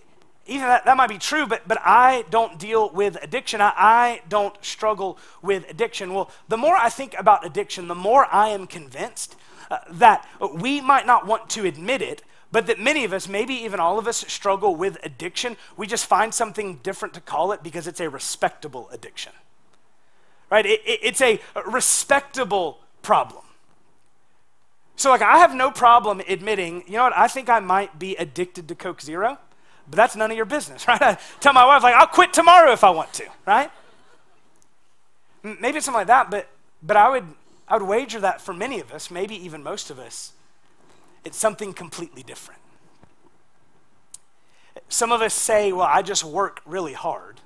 [0.46, 3.60] even that, that might be true, but, but I don't deal with addiction.
[3.60, 6.14] I, I don't struggle with addiction.
[6.14, 9.36] Well, the more I think about addiction, the more I am convinced
[9.70, 13.52] uh, that we might not want to admit it, but that many of us, maybe
[13.54, 15.58] even all of us, struggle with addiction.
[15.76, 19.32] We just find something different to call it because it's a respectable addiction.
[20.50, 20.64] Right?
[20.64, 23.44] It, it, it's a respectable problem.
[24.98, 28.16] So, like, I have no problem admitting, you know what, I think I might be
[28.16, 29.38] addicted to Coke Zero,
[29.88, 31.00] but that's none of your business, right?
[31.00, 33.70] I tell my wife, like, I'll quit tomorrow if I want to, right?
[35.44, 36.48] Maybe it's something like that, but,
[36.82, 37.26] but I, would,
[37.68, 40.32] I would wager that for many of us, maybe even most of us,
[41.24, 42.60] it's something completely different.
[44.88, 47.40] Some of us say, well, I just work really hard.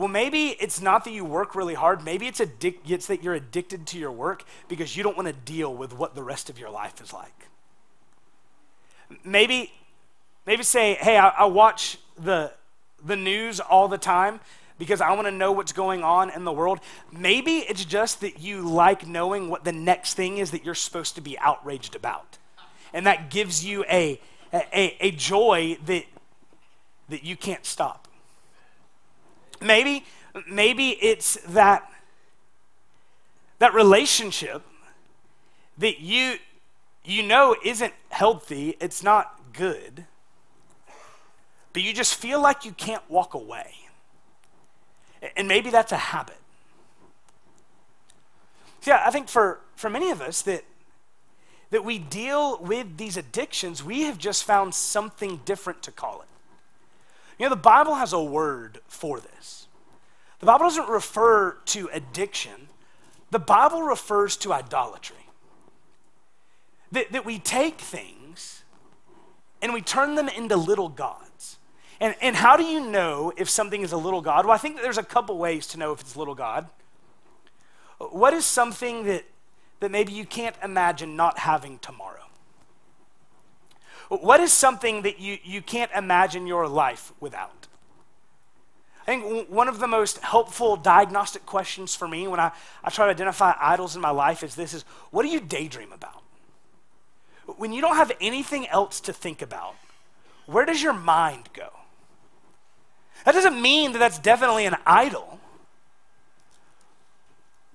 [0.00, 2.02] Well, maybe it's not that you work really hard.
[2.02, 5.34] Maybe it's, addic- it's that you're addicted to your work because you don't want to
[5.34, 7.48] deal with what the rest of your life is like.
[9.22, 9.74] Maybe,
[10.46, 12.50] maybe say, hey, I, I watch the,
[13.04, 14.40] the news all the time
[14.78, 16.80] because I want to know what's going on in the world.
[17.12, 21.14] Maybe it's just that you like knowing what the next thing is that you're supposed
[21.16, 22.38] to be outraged about.
[22.94, 24.18] And that gives you a,
[24.50, 26.06] a, a joy that,
[27.10, 28.08] that you can't stop.
[29.60, 30.04] Maybe,
[30.48, 31.90] maybe it's that,
[33.58, 34.62] that relationship
[35.78, 36.36] that you,
[37.04, 40.06] you know isn't healthy, it's not good,
[41.72, 43.74] but you just feel like you can't walk away.
[45.36, 46.36] And maybe that's a habit.
[48.86, 50.64] Yeah, I think for, for many of us that,
[51.68, 56.29] that we deal with these addictions, we have just found something different to call it.
[57.40, 59.66] You know, the Bible has a word for this.
[60.40, 62.68] The Bible doesn't refer to addiction,
[63.30, 65.16] the Bible refers to idolatry.
[66.92, 68.62] That, that we take things
[69.62, 71.56] and we turn them into little gods.
[71.98, 74.44] And, and how do you know if something is a little God?
[74.44, 76.66] Well, I think there's a couple ways to know if it's little God.
[77.98, 79.24] What is something that,
[79.78, 82.29] that maybe you can't imagine not having tomorrow?
[84.10, 87.68] What is something that you, you can't imagine your life without?
[89.02, 92.50] I think one of the most helpful diagnostic questions for me when I,
[92.82, 95.92] I try to identify idols in my life is this is what do you daydream
[95.92, 96.22] about?
[97.56, 99.76] When you don't have anything else to think about,
[100.46, 101.68] where does your mind go?
[103.24, 105.38] That doesn't mean that that's definitely an idol,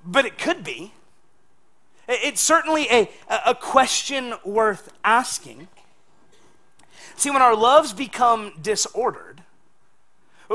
[0.06, 0.92] but it could be.
[2.10, 3.10] It's certainly a,
[3.46, 5.70] a question worth asking.
[7.18, 9.42] See, when our loves become disordered,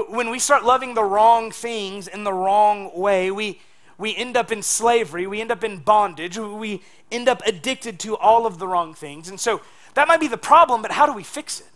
[0.08, 3.60] when we start loving the wrong things in the wrong way, we,
[3.98, 8.16] we end up in slavery, we end up in bondage, we end up addicted to
[8.16, 9.28] all of the wrong things.
[9.28, 9.62] And so
[9.94, 11.66] that might be the problem, but how do we fix it?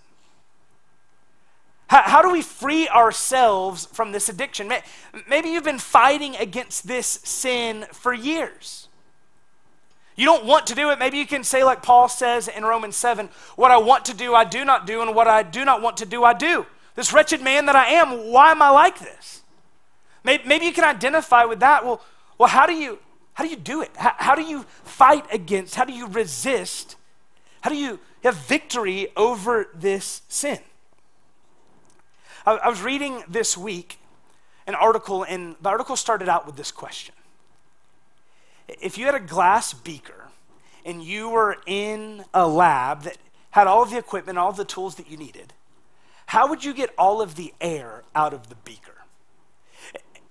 [1.88, 4.72] How, how do we free ourselves from this addiction?
[5.28, 8.88] Maybe you've been fighting against this sin for years.
[10.16, 10.98] You don't want to do it.
[10.98, 14.34] Maybe you can say, like Paul says in Romans 7, what I want to do,
[14.34, 16.66] I do not do, and what I do not want to do, I do.
[16.94, 19.42] This wretched man that I am, why am I like this?
[20.22, 21.84] Maybe, you can identify with that.
[21.84, 22.00] Well,
[22.38, 22.98] well how, do you,
[23.34, 23.90] how do you do it?
[23.96, 25.74] How, how do you fight against?
[25.74, 26.96] How do you resist?
[27.60, 30.60] How do you have victory over this sin?
[32.46, 33.98] I, I was reading this week
[34.66, 37.14] an article, and the article started out with this question
[38.68, 40.28] if you had a glass beaker
[40.84, 43.18] and you were in a lab that
[43.50, 45.52] had all of the equipment, all of the tools that you needed,
[46.26, 48.92] how would you get all of the air out of the beaker?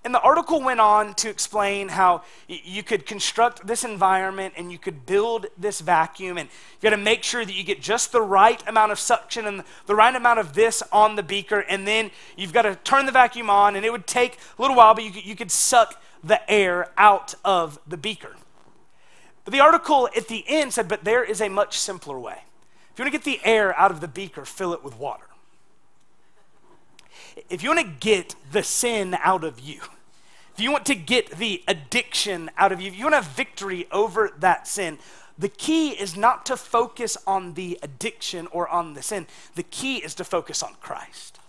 [0.06, 4.78] And the article went on to explain how you could construct this environment and you
[4.78, 8.22] could build this vacuum, and you got to make sure that you get just the
[8.22, 12.12] right amount of suction and the right amount of this on the beaker, and then
[12.36, 15.06] you've got to turn the vacuum on, and it would take a little while, but
[15.06, 18.36] you could, you could suck the air out of the beaker.
[19.46, 22.44] But the article at the end said, but there is a much simpler way.
[22.94, 25.26] If you want to get the air out of the beaker, fill it with water
[27.50, 29.82] if you want to get the sin out of you,
[30.54, 33.32] if you want to get the addiction out of you, if you want to have
[33.32, 35.00] victory over that sin,
[35.38, 39.26] the key is not to focus on the addiction or on the sin.
[39.56, 41.40] The key is to focus on Christ.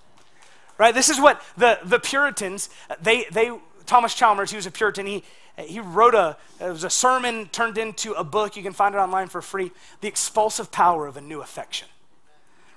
[0.78, 0.94] Right?
[0.94, 3.52] This is what the, the Puritans, they, they,
[3.86, 5.22] Thomas Chalmers, he was a Puritan, he,
[5.58, 8.56] he wrote a, it was a sermon turned into a book.
[8.56, 9.72] You can find it online for free.
[10.00, 11.88] The Expulsive Power of a New Affection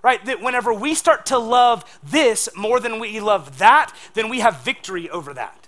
[0.03, 0.23] right?
[0.25, 4.61] That whenever we start to love this more than we love that, then we have
[4.63, 5.67] victory over that.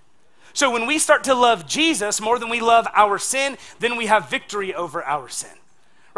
[0.53, 4.05] So when we start to love Jesus more than we love our sin, then we
[4.05, 5.57] have victory over our sin.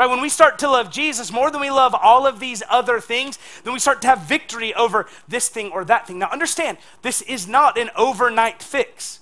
[0.01, 0.09] Right?
[0.09, 3.37] When we start to love Jesus more than we love all of these other things,
[3.63, 6.17] then we start to have victory over this thing or that thing.
[6.17, 9.19] Now understand, this is not an overnight fix.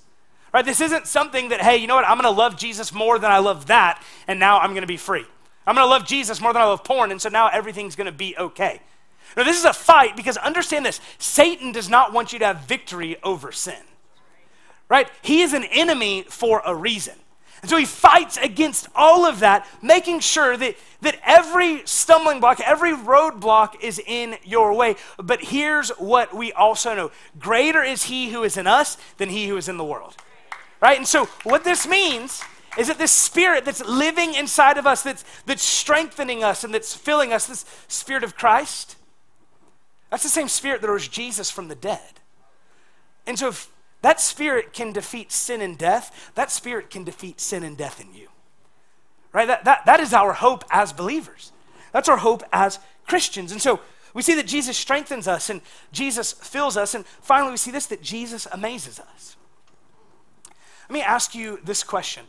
[0.54, 0.64] Right?
[0.64, 3.40] This isn't something that, hey, you know what, I'm gonna love Jesus more than I
[3.40, 5.26] love that, and now I'm gonna be free.
[5.66, 8.34] I'm gonna love Jesus more than I love porn, and so now everything's gonna be
[8.38, 8.80] okay.
[9.36, 12.60] Now, this is a fight because understand this Satan does not want you to have
[12.60, 13.82] victory over sin,
[14.88, 15.10] right?
[15.20, 17.19] He is an enemy for a reason.
[17.62, 22.60] And so he fights against all of that, making sure that, that every stumbling block,
[22.60, 24.96] every roadblock is in your way.
[25.18, 29.48] But here's what we also know greater is he who is in us than he
[29.48, 30.16] who is in the world.
[30.80, 30.96] Right?
[30.96, 32.42] And so what this means
[32.78, 36.94] is that this spirit that's living inside of us, that's, that's strengthening us and that's
[36.94, 38.96] filling us, this spirit of Christ,
[40.10, 42.20] that's the same spirit that rose Jesus from the dead.
[43.26, 43.68] And so, if
[44.02, 48.14] that spirit can defeat sin and death, that spirit can defeat sin and death in
[48.14, 48.28] you.
[49.32, 49.46] Right?
[49.46, 51.52] That, that, that is our hope as believers.
[51.92, 53.52] That's our hope as Christians.
[53.52, 53.80] And so,
[54.12, 55.60] we see that Jesus strengthens us and
[55.92, 56.94] Jesus fills us.
[56.94, 59.36] And finally, we see this that Jesus amazes us.
[60.88, 62.24] Let me ask you this question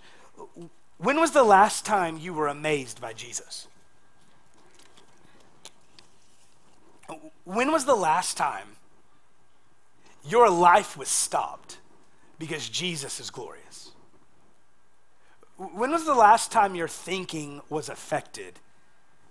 [0.98, 3.68] When was the last time you were amazed by Jesus?
[7.44, 8.68] When was the last time
[10.28, 11.80] your life was stopped
[12.40, 13.92] because Jesus is glorious?
[15.58, 18.60] When was the last time your thinking was affected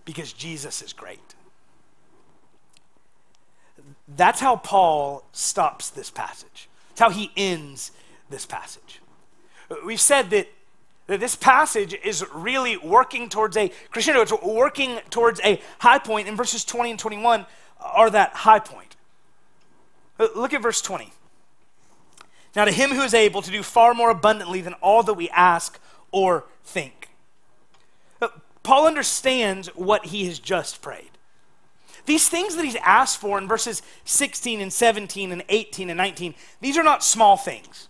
[0.05, 1.35] because Jesus is great?
[4.16, 6.68] That's how Paul stops this passage.
[6.90, 7.92] That's how he ends
[8.29, 9.00] this passage.
[9.85, 10.48] We've said that,
[11.07, 16.37] that this passage is really working towards a crescendo, it's working towards a high and
[16.37, 17.46] verses 20 and 21
[17.81, 18.89] are that high point.
[20.21, 21.11] Uh, look at verse 20.
[22.55, 25.31] Now, to him who is able to do far more abundantly than all that we
[25.31, 25.81] ask
[26.13, 27.09] or think.
[28.21, 28.29] Uh,
[28.63, 31.11] Paul understands what he has just prayed.
[32.07, 36.35] These things that he's asked for in verses 16 and 17 and 18 and 19,
[36.61, 37.89] these are not small things.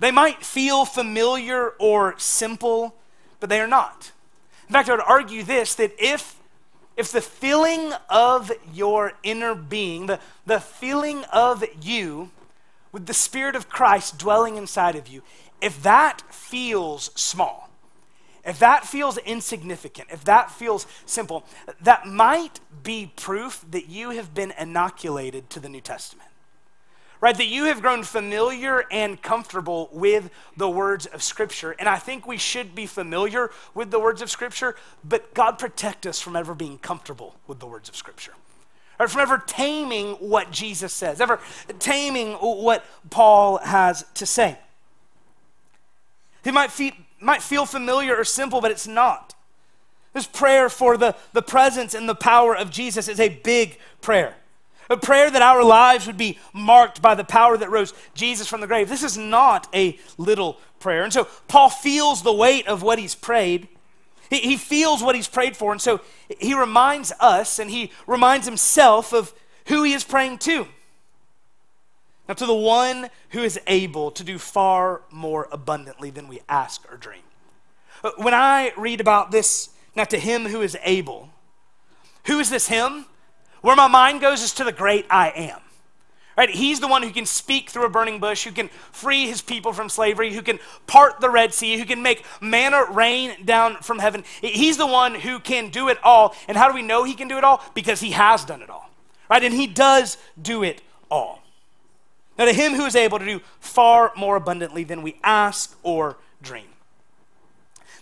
[0.00, 2.96] They might feel familiar or simple,
[3.38, 4.12] but they are not.
[4.68, 6.36] In fact, I would argue this that if
[6.96, 12.30] if the feeling of your inner being, the, the feeling of you
[12.92, 15.22] with the Spirit of Christ dwelling inside of you,
[15.60, 17.70] if that feels small,
[18.44, 21.44] if that feels insignificant, if that feels simple,
[21.80, 26.28] that might be proof that you have been inoculated to the New Testament
[27.24, 27.38] right?
[27.38, 31.74] That you have grown familiar and comfortable with the words of Scripture.
[31.78, 36.04] And I think we should be familiar with the words of Scripture, but God protect
[36.04, 38.34] us from ever being comfortable with the words of Scripture.
[39.00, 41.40] Or from ever taming what Jesus says, ever
[41.78, 44.58] taming what Paul has to say.
[46.44, 49.34] It might feel, might feel familiar or simple, but it's not.
[50.12, 54.36] This prayer for the, the presence and the power of Jesus is a big prayer.
[54.90, 58.60] A prayer that our lives would be marked by the power that rose Jesus from
[58.60, 58.88] the grave.
[58.88, 61.04] This is not a little prayer.
[61.04, 63.68] And so Paul feels the weight of what he's prayed.
[64.30, 65.72] He, he feels what he's prayed for.
[65.72, 66.00] And so
[66.38, 69.32] he reminds us and he reminds himself of
[69.66, 70.66] who he is praying to.
[72.28, 76.90] Now, to the one who is able to do far more abundantly than we ask
[76.90, 77.22] or dream.
[78.02, 81.30] Uh, when I read about this, now to him who is able,
[82.24, 83.06] who is this him?
[83.64, 85.58] Where my mind goes is to the great I am.
[86.36, 86.50] Right?
[86.50, 89.72] He's the one who can speak through a burning bush, who can free his people
[89.72, 94.00] from slavery, who can part the Red Sea, who can make manna rain down from
[94.00, 94.22] heaven.
[94.42, 96.36] He's the one who can do it all.
[96.46, 97.64] And how do we know he can do it all?
[97.72, 98.90] Because he has done it all.
[99.30, 99.42] Right?
[99.42, 101.40] And he does do it all.
[102.36, 106.18] Now, to him who is able to do far more abundantly than we ask or
[106.42, 106.68] dream.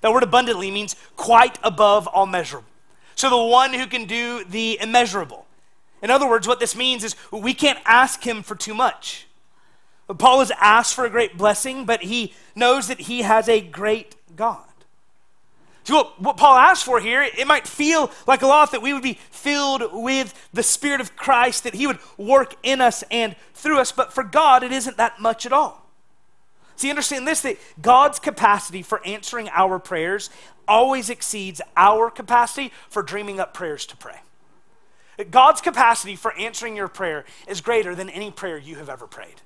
[0.01, 2.63] That word abundantly means quite above all measure.
[3.15, 5.47] So, the one who can do the immeasurable.
[6.03, 9.27] In other words, what this means is we can't ask him for too much.
[10.19, 14.17] Paul has asked for a great blessing, but he knows that he has a great
[14.37, 14.65] God.
[15.85, 18.93] So, what, what Paul asked for here, it might feel like a lot that we
[18.93, 23.35] would be filled with the Spirit of Christ, that He would work in us and
[23.55, 25.85] through us, but for God, it isn't that much at all.
[26.77, 30.31] See, understand this that God's capacity for answering our prayers
[30.69, 34.21] always exceeds our capacity for dreaming up prayers to pray.
[35.31, 39.43] God's capacity for answering your prayer is greater than any prayer you have ever prayed,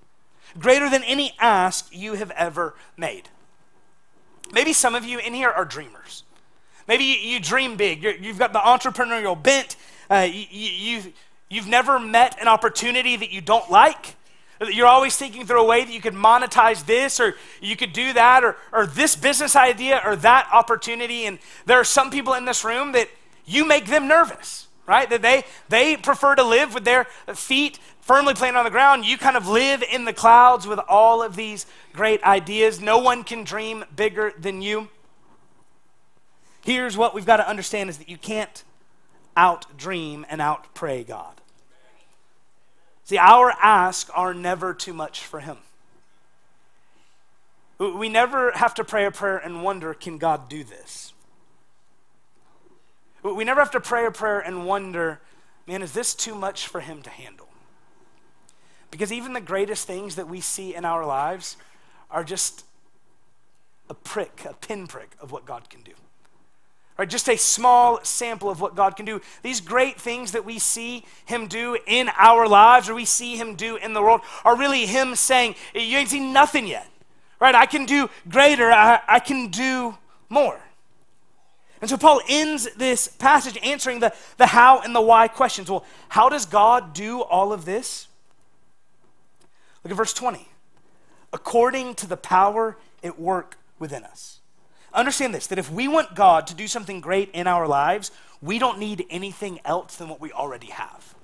[0.58, 3.28] greater than any ask you have ever made.
[4.52, 6.22] Maybe some of you in here are dreamers.
[6.86, 8.02] Maybe you, dream big.
[8.02, 9.76] you have got the entrepreneurial bent.
[10.08, 11.02] Uh, you, you,
[11.48, 14.14] you've never met an opportunity that you don't like.
[14.60, 18.12] You're always thinking through a way that you could monetize this or you could do
[18.14, 21.26] that or, or this business idea or that opportunity.
[21.26, 23.08] And there are some people in this room that
[23.44, 25.08] you make them nervous, right?
[25.10, 29.04] That they, they prefer to live with their feet firmly planted on the ground.
[29.04, 32.80] You kind of live in the clouds with all of these great ideas.
[32.80, 34.88] No one can dream bigger than you.
[36.62, 38.64] Here's what we've got to understand is that you can't
[39.36, 41.40] out dream and out pray God.
[43.04, 45.58] See, our asks are never too much for Him.
[47.78, 51.05] We never have to pray a prayer and wonder, can God do this?
[53.34, 55.20] We never have to pray a prayer and wonder,
[55.66, 57.48] man, is this too much for Him to handle?
[58.90, 61.56] Because even the greatest things that we see in our lives
[62.10, 62.64] are just
[63.88, 65.92] a prick, a pinprick of what God can do.
[66.98, 69.20] Right, just a small sample of what God can do.
[69.42, 73.54] These great things that we see Him do in our lives or we see Him
[73.54, 76.88] do in the world are really Him saying, You ain't seen nothing yet.
[77.38, 77.54] Right?
[77.54, 79.98] I can do greater, I, I can do
[80.30, 80.58] more.
[81.80, 85.70] And so Paul ends this passage answering the, the how and the why questions.
[85.70, 88.08] Well, how does God do all of this?
[89.84, 90.48] Look at verse 20.
[91.32, 94.40] According to the power at work within us.
[94.94, 98.10] Understand this that if we want God to do something great in our lives,
[98.40, 101.14] we don't need anything else than what we already have.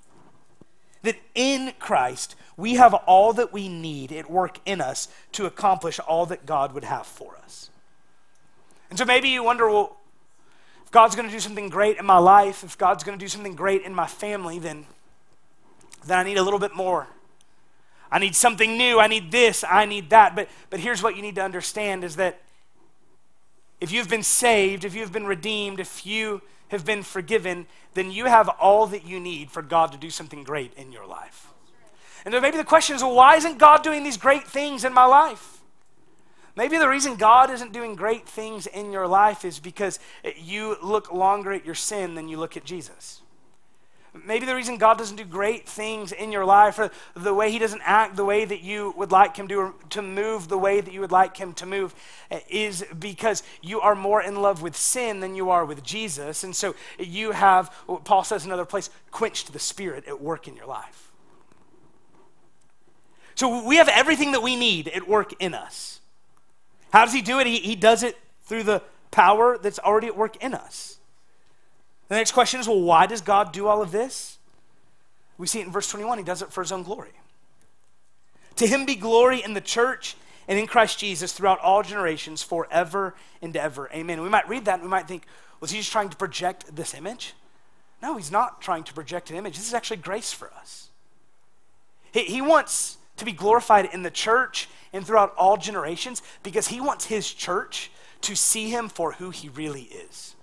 [1.03, 5.99] That in Christ, we have all that we need at work in us to accomplish
[5.99, 7.71] all that God would have for us.
[8.91, 9.97] And so maybe you wonder, well,
[10.93, 13.57] God's going to do something great in my life, if God's going to do something
[13.57, 14.87] great in my family, then,
[16.07, 17.09] then I need a little bit more.
[18.11, 19.01] I need something new.
[19.01, 19.65] I need this.
[19.69, 20.37] I need that.
[20.37, 22.43] But, but here's what you need to understand is that
[23.81, 28.27] if you've been saved, if you've been redeemed, if you have been forgiven, then you
[28.27, 31.49] have all that you need for God to do something great in your life.
[32.25, 34.93] And then maybe the question is, well, why isn't God doing these great things in
[34.93, 35.52] my life?
[36.55, 39.99] Maybe the reason God isn't doing great things in your life is because
[40.37, 43.23] you look longer at your sin than you look at Jesus.
[44.27, 47.59] Maybe the reason God doesn't do great things in your life, or the way He
[47.59, 50.83] doesn't act the way that you would like Him to, or to move the way
[50.83, 51.95] that you would like Him to move,
[52.31, 56.45] eh, is because you are more in love with sin than you are with Jesus.
[56.45, 60.47] And so you have, what Paul says in another place, quenched the Spirit at work
[60.47, 61.11] in your life.
[63.35, 66.02] So we have everything that we need at work in us.
[66.93, 67.47] How does He do it?
[67.47, 70.99] He, he does it through the power that's already at work in us.
[72.09, 74.39] The next question is well, why does God do all of this?
[75.39, 76.19] We see it in verse 21.
[76.19, 77.13] He does it for his own glory.
[78.57, 80.17] To him be glory in the church
[80.47, 83.89] and in Christ Jesus throughout all generations, forever and ever.
[83.95, 84.21] Amen.
[84.21, 85.25] We might read that and we might think,
[85.61, 87.35] was he just trying to project this image?
[88.03, 89.57] No, he's not trying to project an image.
[89.57, 90.91] This is actually grace for us.
[92.13, 96.81] He, he wants to be glorified in the church and throughout all generations because he
[96.81, 97.91] wants his church
[98.23, 100.37] to see him for who he really is.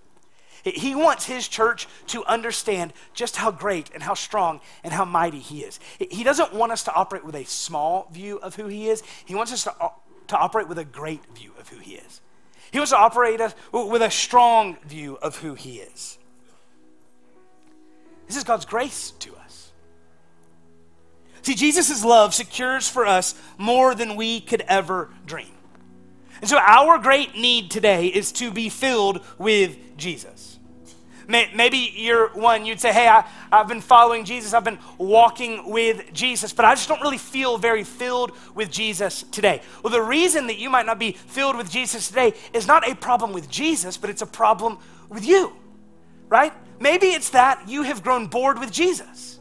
[0.63, 5.39] He wants his church to understand just how great and how strong and how mighty
[5.39, 5.79] he is.
[5.97, 9.35] He doesn't want us to operate with a small view of who he is, he
[9.35, 9.73] wants us to,
[10.27, 12.21] to operate with a great view of who he is.
[12.71, 16.19] He wants to operate us with a strong view of who he is.
[18.27, 19.38] This is God's grace to us.
[21.41, 25.51] See, Jesus' love secures for us more than we could ever dream.
[26.41, 30.59] And so, our great need today is to be filled with Jesus.
[31.29, 36.11] Maybe you're one, you'd say, Hey, I, I've been following Jesus, I've been walking with
[36.11, 39.61] Jesus, but I just don't really feel very filled with Jesus today.
[39.83, 42.95] Well, the reason that you might not be filled with Jesus today is not a
[42.95, 45.53] problem with Jesus, but it's a problem with you,
[46.29, 46.51] right?
[46.79, 49.38] Maybe it's that you have grown bored with Jesus.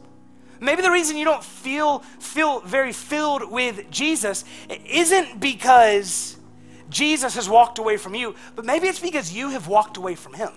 [0.59, 6.37] Maybe the reason you don't feel feel very filled with Jesus isn't because
[6.89, 10.33] Jesus has walked away from you, but maybe it's because you have walked away from
[10.33, 10.49] him.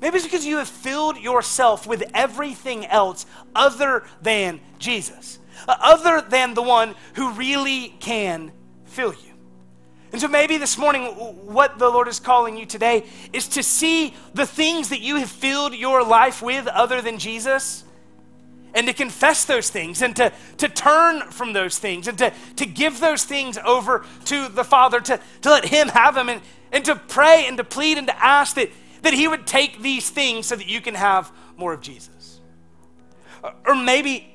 [0.00, 6.20] Maybe it's because you have filled yourself with everything else other than Jesus, uh, other
[6.20, 8.50] than the one who really can
[8.84, 9.32] fill you.
[10.10, 14.14] And so maybe this morning, what the Lord is calling you today is to see
[14.34, 17.84] the things that you have filled your life with other than Jesus
[18.74, 22.66] and to confess those things and to, to turn from those things and to, to
[22.66, 26.84] give those things over to the Father, to, to let Him have them and, and
[26.84, 28.70] to pray and to plead and to ask that,
[29.02, 32.40] that He would take these things so that you can have more of Jesus.
[33.42, 34.32] Uh, or maybe,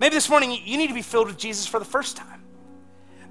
[0.00, 2.42] maybe this morning you need to be filled with Jesus for the first time.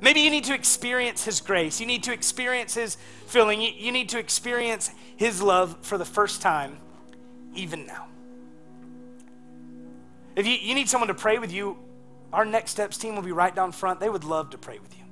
[0.02, 1.80] Maybe you need to experience His grace.
[1.80, 2.98] You need to experience His
[3.28, 3.62] filling.
[3.62, 6.78] You need to experience His love for the first time,
[7.54, 8.08] even now.
[10.36, 11.78] If you, you need someone to pray with you,
[12.34, 14.00] our Next Steps team will be right down front.
[14.00, 15.04] They would love to pray with you.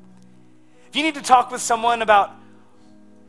[0.89, 2.31] If you need to talk with someone about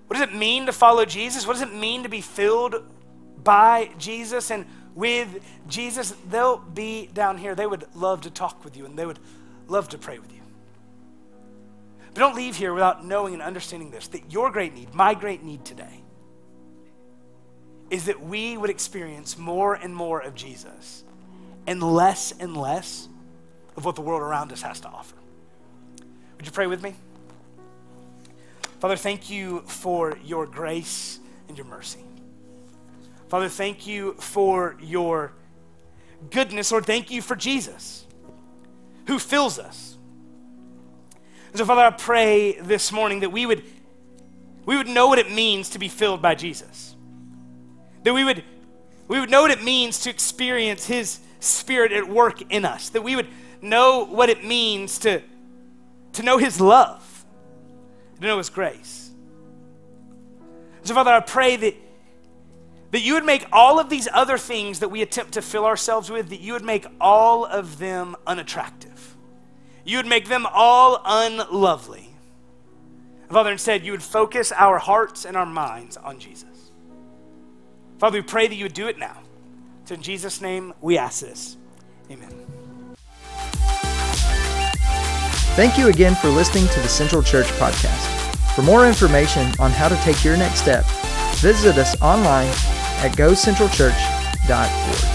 [0.07, 2.77] what does it mean to follow Jesus, what does it mean to be filled
[3.43, 7.55] by Jesus and with Jesus, they'll be down here.
[7.55, 9.19] They would love to talk with you and they would
[9.67, 10.41] love to pray with you.
[12.13, 15.43] But don't leave here without knowing and understanding this that your great need, my great
[15.43, 16.03] need today,
[17.91, 21.05] is that we would experience more and more of Jesus
[21.67, 23.09] and less and less
[23.77, 25.17] of what the world around us has to offer.
[26.37, 26.95] Would you pray with me?
[28.81, 32.05] Father, thank you for your grace and your mercy.
[33.29, 35.33] Father, thank you for your
[36.31, 38.05] goodness, Lord, thank you for Jesus
[39.07, 39.97] who fills us.
[41.49, 43.63] And so, Father, I pray this morning that we would,
[44.67, 46.97] we would know what it means to be filled by Jesus.
[48.03, 48.43] That we would,
[49.09, 53.03] we would know what it means to experience his Spirit at work in us, that
[53.03, 53.29] we would
[53.63, 55.23] know what it means to,
[56.13, 57.25] to know His love,
[58.21, 59.11] to know His grace.
[60.83, 61.75] So, Father, I pray that,
[62.91, 66.11] that you would make all of these other things that we attempt to fill ourselves
[66.11, 69.17] with, that you would make all of them unattractive.
[69.85, 72.11] You would make them all unlovely.
[73.31, 76.71] Father, instead, you would focus our hearts and our minds on Jesus.
[77.99, 79.24] Father, we pray that you would do it now.
[79.85, 81.57] So in Jesus' name, we ask this.
[82.11, 82.31] Amen.
[85.57, 88.55] Thank you again for listening to the Central Church Podcast.
[88.55, 90.85] For more information on how to take your next step,
[91.37, 92.49] visit us online
[92.99, 95.14] at gocentralchurch.org.